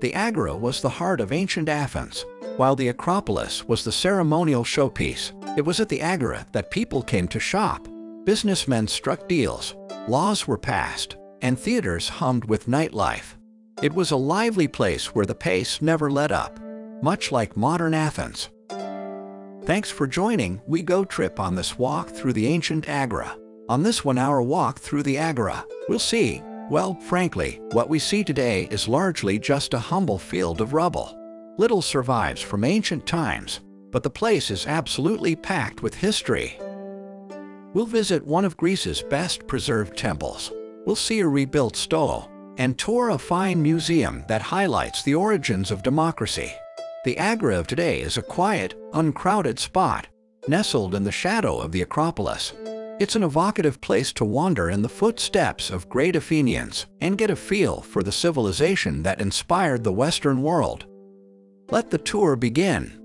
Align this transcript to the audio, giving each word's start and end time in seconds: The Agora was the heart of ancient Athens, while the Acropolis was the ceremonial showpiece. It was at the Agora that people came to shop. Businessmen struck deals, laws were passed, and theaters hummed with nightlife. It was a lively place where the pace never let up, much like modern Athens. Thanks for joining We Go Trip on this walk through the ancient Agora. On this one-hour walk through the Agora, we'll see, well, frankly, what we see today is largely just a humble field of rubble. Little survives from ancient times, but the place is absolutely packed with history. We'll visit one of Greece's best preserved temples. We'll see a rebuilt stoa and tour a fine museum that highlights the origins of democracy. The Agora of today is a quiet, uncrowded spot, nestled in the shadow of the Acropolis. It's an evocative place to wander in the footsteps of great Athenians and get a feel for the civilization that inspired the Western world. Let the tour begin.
The 0.00 0.14
Agora 0.14 0.56
was 0.56 0.80
the 0.80 0.88
heart 0.88 1.20
of 1.20 1.30
ancient 1.30 1.68
Athens, 1.68 2.24
while 2.56 2.74
the 2.74 2.88
Acropolis 2.88 3.68
was 3.68 3.84
the 3.84 3.92
ceremonial 3.92 4.64
showpiece. 4.64 5.32
It 5.58 5.62
was 5.62 5.78
at 5.78 5.90
the 5.90 6.00
Agora 6.00 6.46
that 6.52 6.70
people 6.70 7.02
came 7.02 7.28
to 7.28 7.38
shop. 7.38 7.86
Businessmen 8.24 8.88
struck 8.88 9.28
deals, 9.28 9.74
laws 10.08 10.46
were 10.46 10.56
passed, 10.56 11.16
and 11.42 11.58
theaters 11.58 12.08
hummed 12.08 12.46
with 12.46 12.66
nightlife. 12.66 13.36
It 13.82 13.92
was 13.92 14.10
a 14.10 14.16
lively 14.16 14.68
place 14.68 15.14
where 15.14 15.26
the 15.26 15.34
pace 15.34 15.82
never 15.82 16.10
let 16.10 16.32
up, 16.32 16.58
much 17.02 17.30
like 17.30 17.54
modern 17.54 17.92
Athens. 17.92 18.48
Thanks 19.64 19.90
for 19.90 20.06
joining 20.06 20.62
We 20.66 20.80
Go 20.82 21.04
Trip 21.04 21.38
on 21.38 21.56
this 21.56 21.78
walk 21.78 22.08
through 22.08 22.32
the 22.32 22.46
ancient 22.46 22.88
Agora. 22.88 23.36
On 23.68 23.82
this 23.82 24.02
one-hour 24.02 24.40
walk 24.40 24.78
through 24.78 25.02
the 25.02 25.18
Agora, 25.18 25.64
we'll 25.88 25.98
see, 25.98 26.42
well, 26.70 26.94
frankly, 26.94 27.60
what 27.72 27.88
we 27.88 27.98
see 27.98 28.22
today 28.22 28.68
is 28.70 28.86
largely 28.86 29.38
just 29.38 29.74
a 29.74 29.78
humble 29.78 30.18
field 30.18 30.60
of 30.60 30.72
rubble. 30.72 31.16
Little 31.58 31.82
survives 31.82 32.40
from 32.40 32.62
ancient 32.62 33.06
times, 33.06 33.60
but 33.90 34.04
the 34.04 34.08
place 34.10 34.50
is 34.50 34.68
absolutely 34.68 35.34
packed 35.34 35.82
with 35.82 35.94
history. 35.94 36.58
We'll 37.74 37.86
visit 37.86 38.24
one 38.24 38.44
of 38.44 38.56
Greece's 38.56 39.02
best 39.02 39.46
preserved 39.48 39.98
temples. 39.98 40.52
We'll 40.86 40.96
see 40.96 41.20
a 41.20 41.28
rebuilt 41.28 41.76
stoa 41.76 42.28
and 42.56 42.78
tour 42.78 43.10
a 43.10 43.18
fine 43.18 43.60
museum 43.60 44.24
that 44.28 44.42
highlights 44.42 45.02
the 45.02 45.14
origins 45.14 45.70
of 45.70 45.82
democracy. 45.82 46.52
The 47.04 47.18
Agora 47.18 47.58
of 47.58 47.66
today 47.66 48.00
is 48.00 48.16
a 48.16 48.22
quiet, 48.22 48.74
uncrowded 48.92 49.58
spot, 49.58 50.06
nestled 50.46 50.94
in 50.94 51.02
the 51.04 51.12
shadow 51.12 51.58
of 51.58 51.72
the 51.72 51.82
Acropolis. 51.82 52.52
It's 53.00 53.16
an 53.16 53.22
evocative 53.22 53.80
place 53.80 54.12
to 54.12 54.26
wander 54.26 54.68
in 54.68 54.82
the 54.82 54.88
footsteps 54.90 55.70
of 55.70 55.88
great 55.88 56.14
Athenians 56.14 56.84
and 57.00 57.16
get 57.16 57.30
a 57.30 57.34
feel 57.34 57.80
for 57.80 58.02
the 58.02 58.12
civilization 58.12 59.04
that 59.04 59.22
inspired 59.22 59.84
the 59.84 59.92
Western 59.92 60.42
world. 60.42 60.84
Let 61.70 61.88
the 61.88 61.96
tour 61.96 62.36
begin. 62.36 62.99